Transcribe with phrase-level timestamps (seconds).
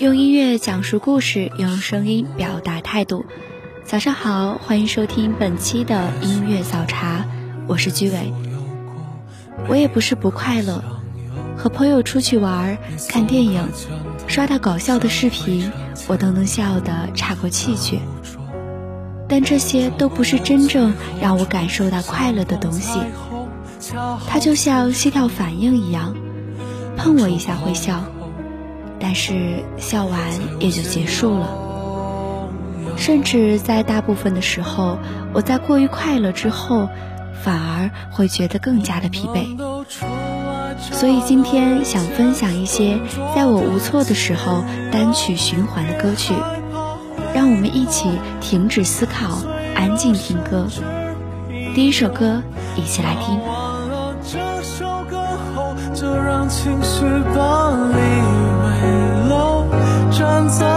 [0.00, 3.26] 用音乐讲述故事，用声音表达态度。
[3.84, 7.26] 早上好，欢迎收听本期的音乐早茶，
[7.66, 8.32] 我是居伟。
[9.66, 10.84] 我也不是不快乐，
[11.56, 13.68] 和朋友出去玩、看电影、
[14.28, 15.68] 刷到搞笑的视频。
[16.06, 17.98] 我都能笑得岔过气去，
[19.28, 23.00] 但这些都不是真正让我感受到快乐的东西。
[24.28, 26.14] 它就像心跳反应一样，
[26.96, 28.04] 碰我一下会笑，
[29.00, 30.18] 但是笑完
[30.58, 31.48] 也就结束了。
[32.96, 34.98] 甚至在大部分的时候，
[35.32, 36.88] 我在过于快乐之后，
[37.42, 39.56] 反而会觉得更加的疲惫。
[40.80, 42.98] 所以今天想分享一些
[43.34, 46.34] 在我无措的时候单曲循环的歌曲，
[47.34, 48.10] 让我们一起
[48.40, 49.38] 停止思考，
[49.74, 50.66] 安静听歌。
[51.74, 52.42] 第一首歌，
[52.76, 53.38] 一起来听。
[60.46, 60.67] 总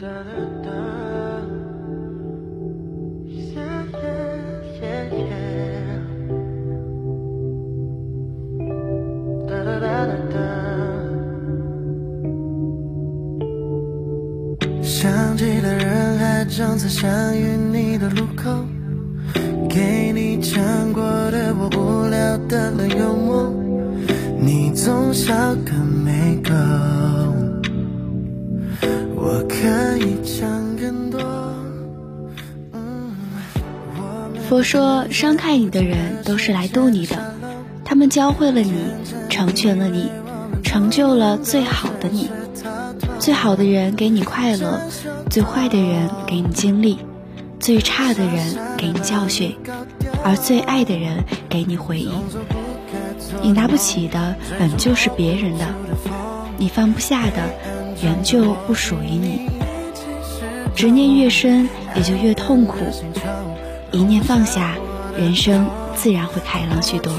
[0.00, 0.08] 想
[15.36, 18.64] 起了人还正在相遇你的路口，
[19.68, 23.52] 给你讲过的我无聊的冷幽默，
[24.40, 26.54] 你总笑个没够。
[34.48, 37.34] 佛说，伤害你的人都是来渡你的，
[37.84, 38.74] 他们教会了你，
[39.28, 40.10] 成全了你，
[40.64, 42.28] 成就了最好的你。
[43.20, 44.80] 最好的人给你快乐，
[45.30, 46.98] 最坏的人给你经历，
[47.60, 49.56] 最差的人给你教训，
[50.24, 52.10] 而最爱的人给你回忆。
[53.42, 55.66] 你拿不起的本就是别人的，
[56.58, 57.50] 你放不下的
[58.02, 59.48] 原就不属于你。
[60.74, 62.78] 执念越深，也就越痛苦。
[63.92, 64.74] 一念放下，
[65.16, 67.12] 人生自然会开朗许多。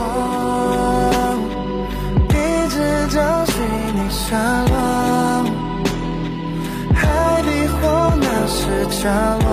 [2.30, 2.32] 一
[2.68, 2.76] 直
[3.14, 3.54] 找寻
[3.94, 4.38] 你下
[4.70, 5.44] 落，
[6.94, 7.78] 海底或
[8.20, 9.10] 那是角
[9.40, 9.48] 落，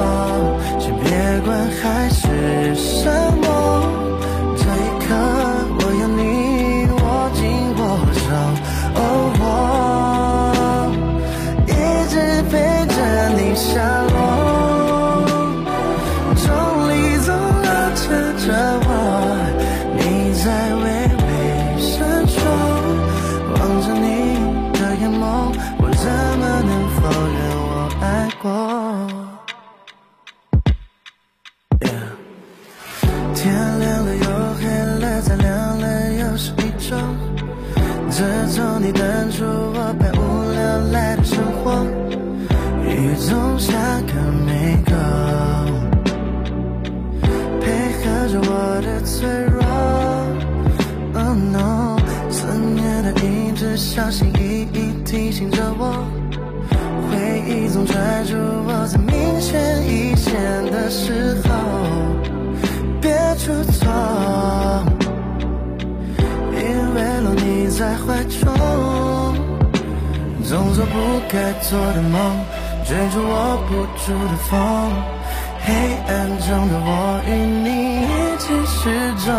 [28.85, 29.24] 过
[70.75, 70.91] 做不
[71.29, 72.19] 该做的梦，
[72.85, 74.91] 追逐握不住的风。
[75.63, 75.73] 黑
[76.05, 77.31] 暗中的我与
[77.63, 78.83] 你一起失
[79.25, 79.33] 踪，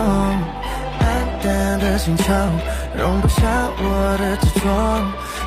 [0.99, 1.05] 暗
[1.43, 2.25] 淡的星球
[2.97, 3.43] 容不下
[3.77, 4.65] 我的执着，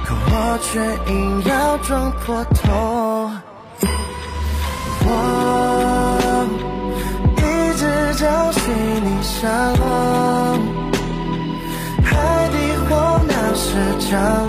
[0.05, 0.79] 可我却
[1.11, 3.31] 硬要撞破头。
[5.01, 5.07] 我
[7.35, 7.39] 一
[7.79, 7.81] 直
[8.13, 8.61] 找寻
[9.03, 9.81] 你下落，
[12.03, 12.07] 海
[12.49, 12.55] 底
[12.87, 13.65] 或那是
[14.07, 14.13] 角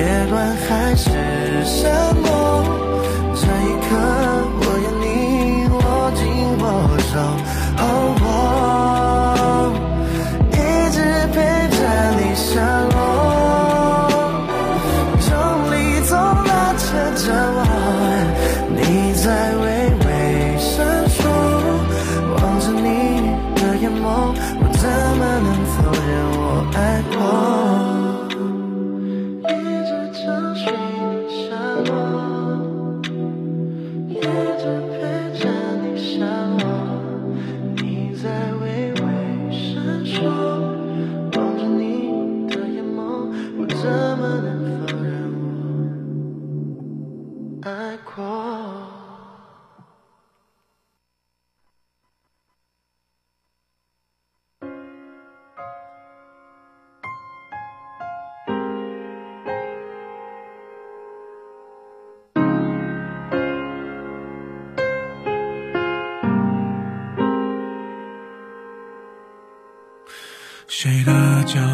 [0.00, 1.10] 先别管海是
[1.66, 2.19] 什。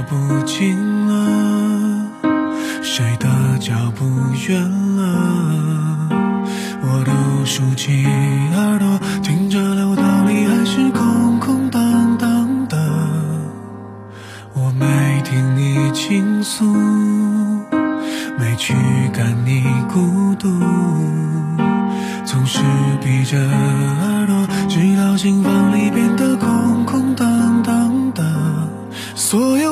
[0.09, 0.15] 不
[0.47, 0.77] 近
[1.09, 2.07] 了？
[2.83, 4.05] 谁的脚步
[4.49, 4.63] 远
[4.97, 6.09] 了？
[6.83, 8.07] 我都竖起
[8.55, 12.79] 耳朵，听着楼道里还是空空荡荡的。
[14.55, 14.87] 我没
[15.25, 16.65] 听你倾诉，
[18.39, 18.75] 没驱
[19.13, 20.49] 赶你孤独，
[22.25, 22.61] 总是
[23.03, 28.25] 闭着耳朵，直到心房里变得空空荡荡的。
[29.15, 29.66] 所有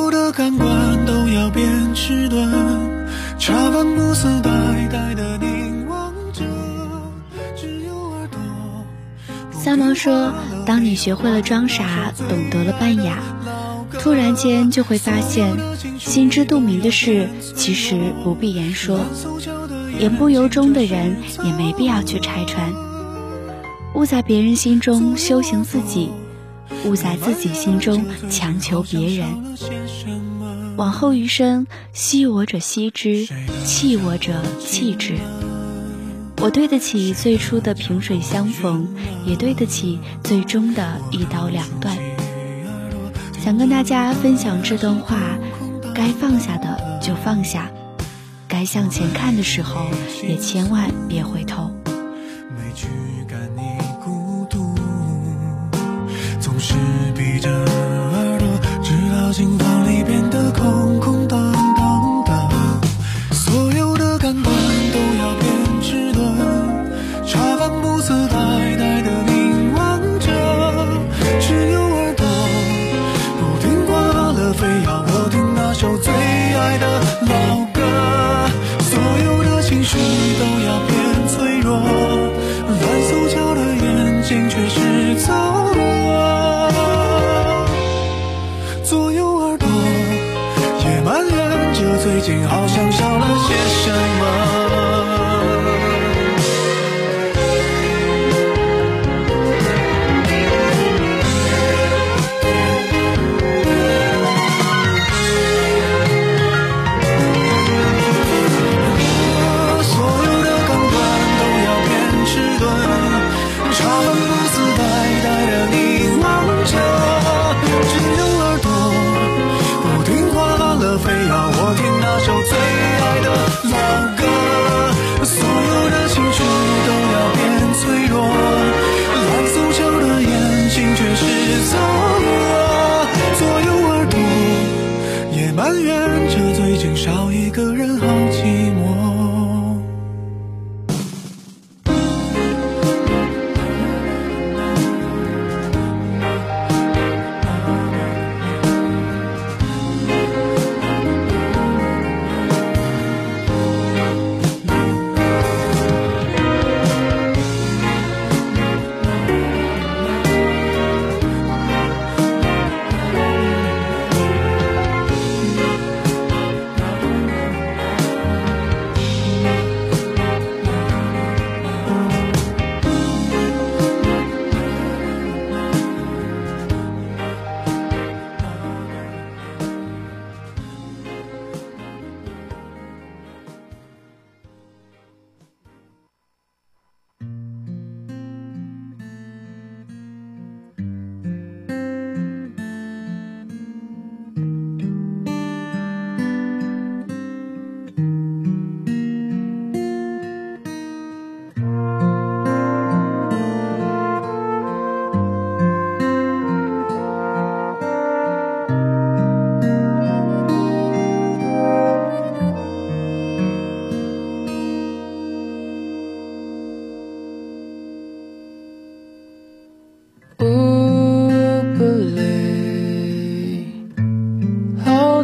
[9.53, 10.35] 三毛说
[10.67, 13.23] ：“当你学会了装傻，懂得了扮哑，
[13.99, 15.57] 突然间就会发现，
[15.99, 19.01] 心知肚明的事其实不必言说，
[19.99, 22.71] 言不由衷的人也没必要去拆穿。
[23.95, 26.11] 勿在别人心中修行自己，
[26.85, 30.34] 勿在自己心中强求别人。
[30.77, 33.29] 往后余生，惜我者惜之，
[33.65, 35.17] 弃我者弃之。
[36.41, 38.89] 我对得起最初的萍水相逢，
[39.25, 41.97] 也对得起最终的一刀两断。
[43.39, 45.17] 想跟大家分享这段话：
[45.95, 47.71] 该放下的就放下，
[48.49, 49.87] 该向前看的时候，
[50.27, 51.71] 也千万别回头。
[52.57, 52.89] 没驱
[53.29, 53.63] 赶你
[54.05, 54.75] 孤独，
[56.41, 56.75] 总是
[57.15, 57.65] 闭着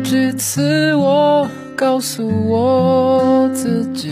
[0.03, 4.09] 几次我告诉我自己，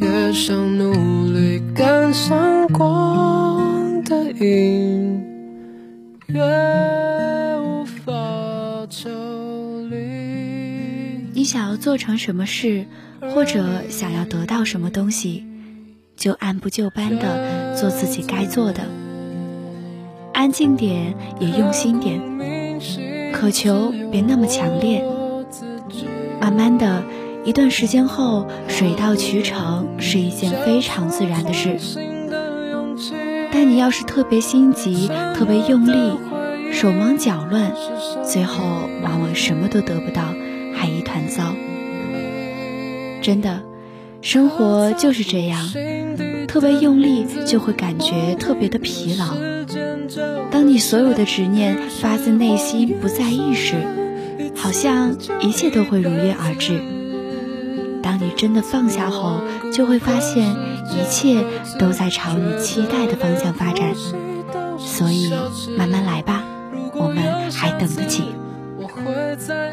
[0.00, 0.92] 越想努
[1.32, 5.20] 力赶上光的影，
[6.26, 6.40] 越
[7.60, 8.12] 无法
[8.88, 9.10] 抽
[9.90, 9.96] 离。
[11.32, 12.86] 你想要做成什么事，
[13.20, 15.44] 或者想要得到什么东西，
[16.16, 18.82] 就按部就班的做自己该做的，
[20.32, 22.20] 安静点，也用心点，
[23.44, 25.04] 渴求别那么强烈。
[26.40, 27.02] 慢慢的，
[27.44, 31.76] 一段时间后，水到渠成是一件非常自然的事。
[33.52, 36.16] 但你要是特别心急，特别用力，
[36.72, 37.70] 手忙脚乱，
[38.24, 38.64] 最后
[39.02, 40.22] 往往什么都得不到，
[40.74, 41.54] 还一团糟。
[43.20, 43.60] 真的，
[44.22, 45.60] 生活就是这样，
[46.54, 49.34] 特别用力就会感觉特别的疲劳。
[50.52, 53.74] 当你所有的执念发自内心不在意时，
[54.54, 56.80] 好像一切都会如约而至。
[58.04, 59.40] 当你真的放下后，
[59.72, 60.54] 就会发现
[60.92, 61.44] 一切
[61.76, 63.92] 都在朝你期待的方向发展。
[64.78, 65.32] 所以，
[65.76, 66.44] 慢慢来吧，
[66.94, 68.22] 我们还等得起。
[68.78, 69.72] 我会再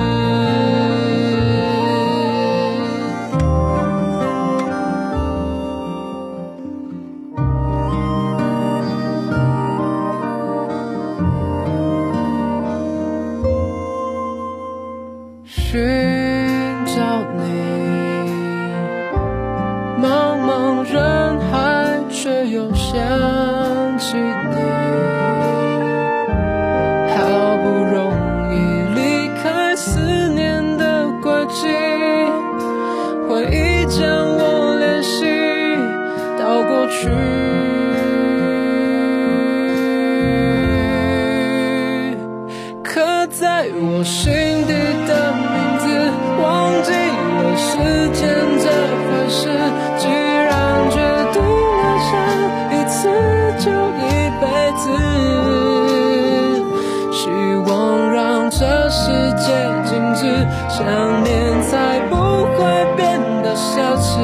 [60.81, 60.89] 想
[61.23, 62.15] 念才不
[62.55, 62.57] 会
[62.97, 63.69] 变得奢
[64.01, 64.17] 侈。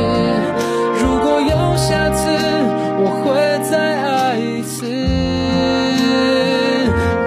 [1.00, 2.26] 如果有下次，
[2.98, 3.26] 我会
[3.70, 4.76] 再爱一次。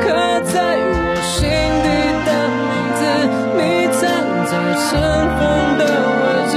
[0.03, 0.05] 刻
[0.43, 1.39] 在我心
[1.85, 1.87] 底
[2.27, 2.29] 的
[2.67, 3.01] 名字，
[3.55, 3.61] 你
[4.01, 4.03] 站
[4.51, 4.91] 在尘
[5.39, 5.41] 封
[5.79, 5.81] 的
[6.19, 6.53] 位置。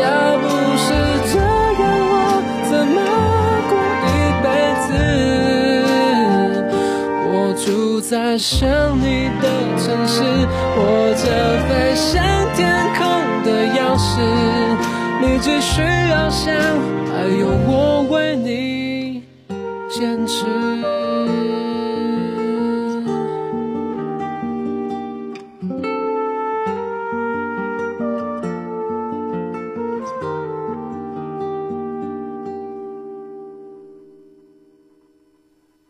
[0.00, 0.06] 要
[0.38, 0.46] 不
[0.78, 0.86] 是
[1.32, 1.34] 这
[1.82, 2.14] 样，我
[2.70, 2.96] 怎么
[3.68, 3.72] 过
[4.06, 4.08] 一
[4.44, 4.46] 辈
[4.86, 4.88] 子？
[7.26, 7.66] 我住
[8.00, 8.62] 在想
[9.00, 9.04] 你
[9.42, 9.44] 的
[9.76, 10.22] 城市。
[10.76, 11.24] 握着
[11.68, 12.22] 飞向
[12.54, 13.02] 天空
[13.44, 14.20] 的钥匙，
[15.20, 16.52] 你只需要想，
[17.10, 19.22] 还有我为你
[19.88, 20.44] 坚持。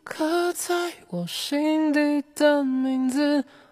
[0.04, 0.74] 刻在
[1.08, 3.44] 我心底的名字。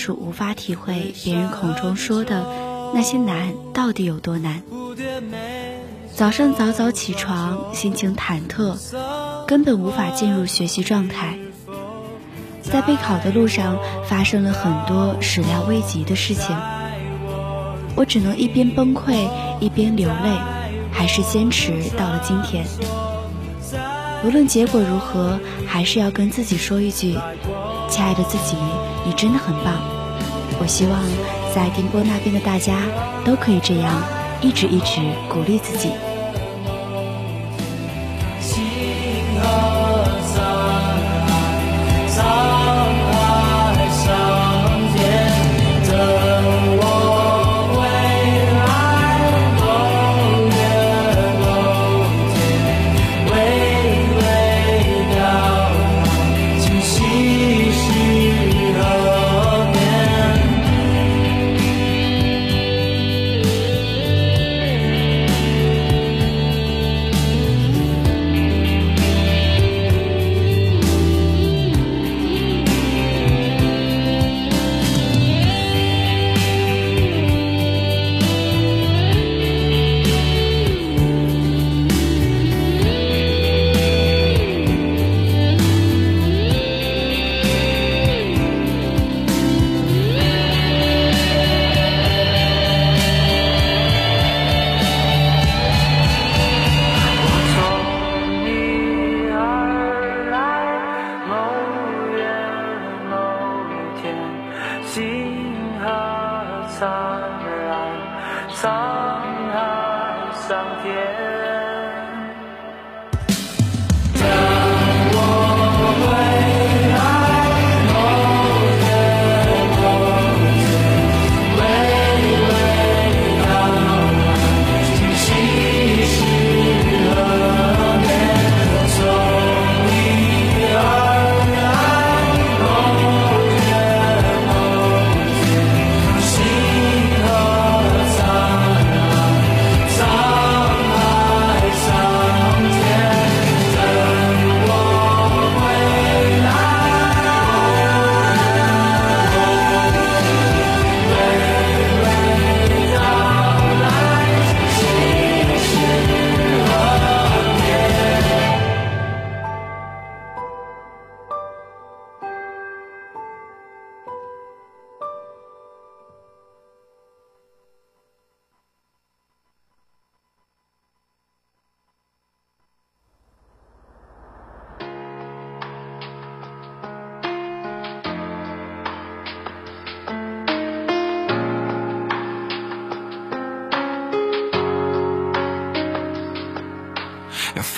[0.00, 2.46] 是无法体会别人口中说的
[2.94, 4.62] 那些难到底有多难。
[6.14, 8.78] 早上早早起床，心情忐忑，
[9.46, 11.36] 根本无法进入学习状态。
[12.62, 13.76] 在备考的路上，
[14.08, 16.56] 发生了很多始料未及的事情，
[17.94, 19.28] 我只能一边崩溃
[19.60, 20.38] 一边流泪，
[20.90, 22.64] 还是坚持到了今天。
[24.24, 27.18] 无论结果如何，还是要跟自己说一句。
[27.88, 28.56] 亲爱的自己，
[29.04, 29.74] 你真的很棒。
[30.60, 31.02] 我希望
[31.54, 32.82] 在电波那边的大家
[33.24, 34.02] 都可以这样，
[34.40, 35.90] 一直一直鼓励自己。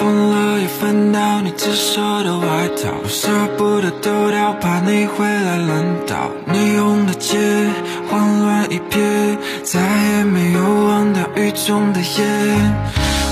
[0.02, 6.28] 疯了也翻到你紫色的外套，舍不得丢掉，怕你回来轮到。
[6.48, 7.38] 霓虹的街，
[8.10, 12.24] 混乱一瞥，再也没有忘掉雨中的夜。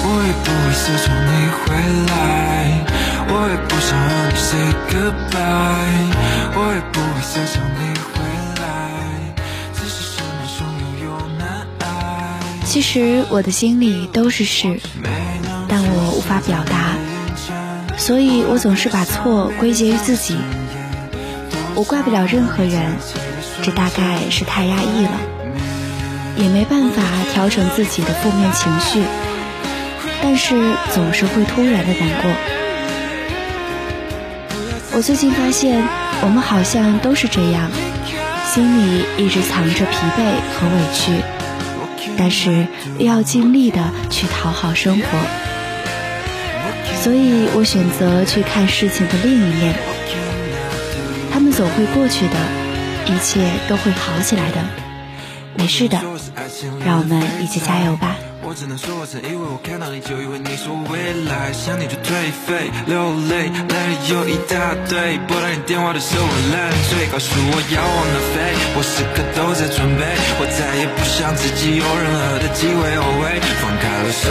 [0.02, 1.74] 我也不会奢求你回
[2.06, 2.14] 来，
[3.26, 6.06] 我也不想和你 say goodbye，
[6.54, 8.14] 我也不会奢求你回
[8.62, 8.62] 来，
[9.74, 10.58] 只是生命中
[11.02, 11.84] 有有难挨。
[12.64, 15.19] 其实我的心里都是事，但我无
[16.30, 16.94] 法表达，
[17.98, 20.36] 所以我总是把错归结于自己。
[21.74, 22.92] 我怪不了任何人，
[23.62, 25.10] 这大概是太压抑了，
[26.36, 29.02] 也没办法调整自己的负面情绪，
[30.22, 30.54] 但是
[30.94, 32.30] 总是会突然的难过。
[34.92, 35.82] 我最近发现，
[36.22, 37.72] 我们好像都是这样，
[38.46, 40.22] 心里一直藏着疲惫
[40.54, 41.10] 和委屈。
[42.16, 45.06] 但是又要尽力的去讨好生活，
[47.02, 49.74] 所以我选择去看事情的另一面。
[51.32, 52.36] 他们总会过去的，
[53.06, 54.58] 一切都会好起来的，
[55.56, 55.98] 没事的，
[56.84, 58.16] 让我们一起加油吧。
[58.42, 62.12] 我只能说，我曾以为我看到你就以为你说未来，想你就颓
[62.44, 62.98] 废，流
[63.30, 63.76] 泪，泪
[64.10, 65.16] 有一大堆。
[65.28, 70.04] 拨打你电话的时候我烂醉，告诉我要往哪飞，我时刻都在准备。
[70.36, 74.28] 我再也不想自己有任何的机会后悔，放开了手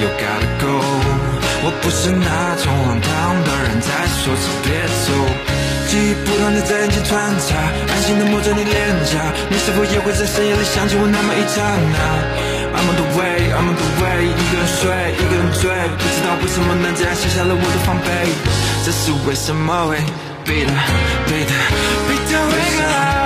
[0.00, 1.05] ，You gotta go。
[1.66, 3.10] 我不是那种荒唐
[3.42, 3.90] 的人，再
[4.22, 5.10] 说次别走。
[5.90, 7.58] 记忆不断的在眼前穿插，
[7.90, 9.18] 安心的摸着你脸颊，
[9.50, 11.98] 你是否也会在深夜里想起我那么一刹那
[12.70, 15.66] ？I'm on the way, I'm on the way，一个人睡，一个人醉，
[15.98, 18.30] 不知道为什么能这样卸下了我的防备，
[18.86, 19.98] 这是为什么会
[20.46, 20.70] 逼的，
[21.26, 21.52] 逼的，
[22.06, 23.25] 逼的为什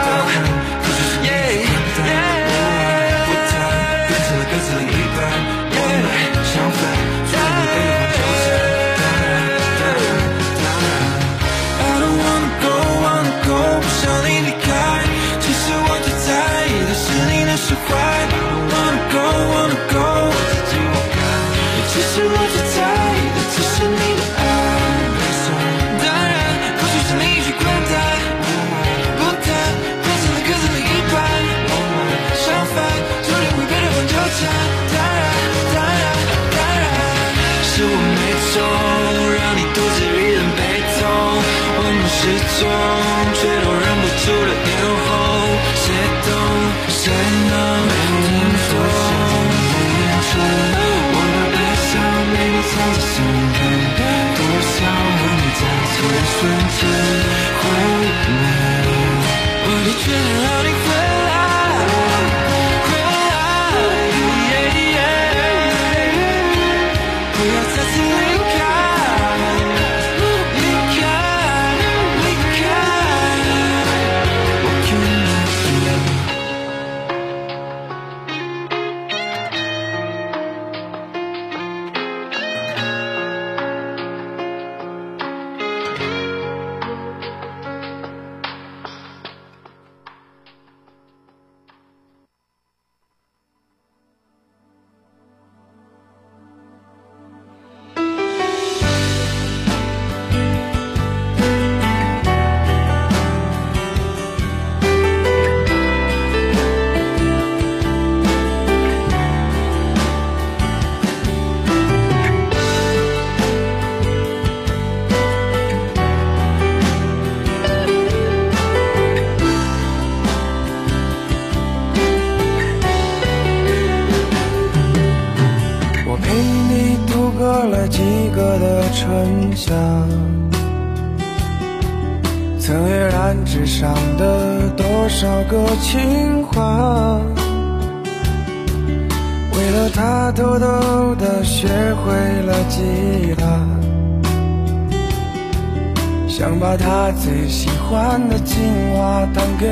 [146.50, 148.58] 想把他最喜欢的情
[148.92, 149.68] 话弹给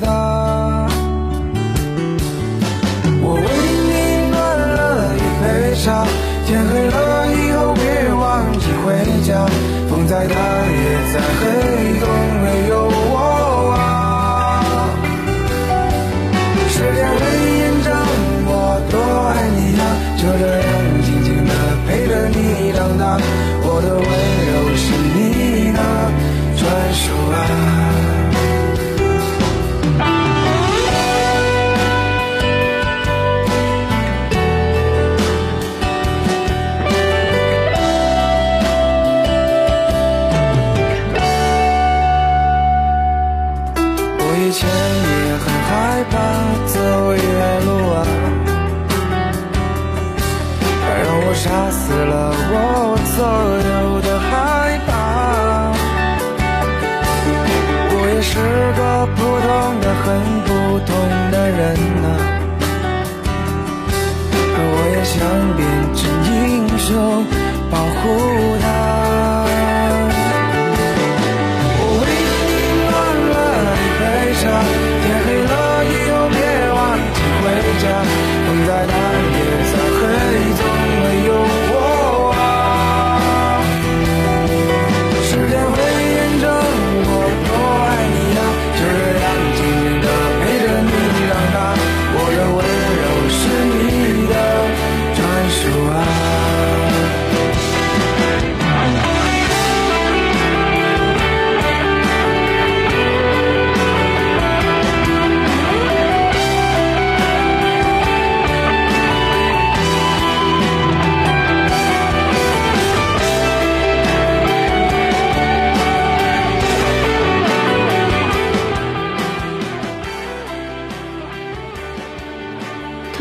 [0.00, 0.86] 他。
[3.20, 3.42] 我为
[3.90, 6.06] 你暖了一杯茶，
[6.46, 7.82] 天黑了以后别
[8.14, 8.94] 忘记回
[9.26, 9.44] 家。
[9.90, 10.34] 风再大
[10.70, 11.42] 也再黑，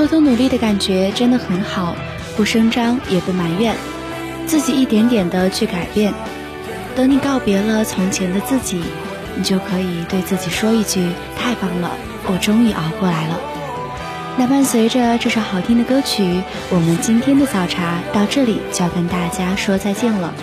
[0.10, 1.96] 做努力的感觉真的很好，
[2.36, 3.76] 不声张也不埋怨，
[4.48, 6.12] 自己一点点的去改变。
[6.96, 8.82] 等你告别了从前的自己，
[9.36, 11.92] 你就可以对自己说一句：“太棒了，
[12.26, 13.40] 我终于熬过来了。”
[14.36, 16.42] 那伴随着这首好听的歌曲，
[16.72, 20.34] 我们今天的早茶到这里就要跟大家说再见了。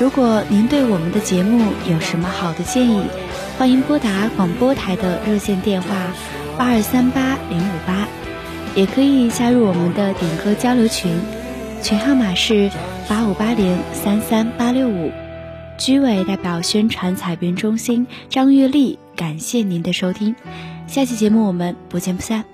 [0.00, 3.04] 如果您对我们的节目有什么好的建议，
[3.56, 5.88] 欢迎拨打广播台的热线电话
[6.58, 8.08] 八二三八零五八。
[8.74, 11.12] 也可以加入我们的点歌交流群，
[11.82, 12.70] 群号码是
[13.08, 15.10] 八五八零三三八六五。
[15.76, 20.34] 居委代表宣传采编中心张月丽，感谢您的收听，
[20.86, 22.53] 下期节目我们不见不散。